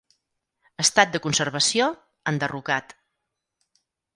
Estat 0.83 1.11
de 1.17 1.21
conservació: 1.27 1.91
enderrocat. 2.33 2.97